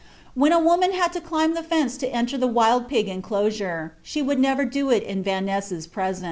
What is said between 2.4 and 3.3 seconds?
wild pig